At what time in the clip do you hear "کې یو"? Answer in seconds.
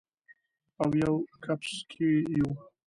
1.91-2.47